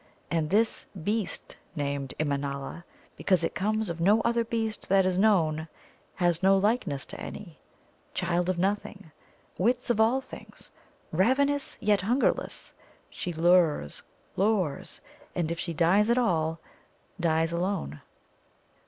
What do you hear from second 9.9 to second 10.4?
of all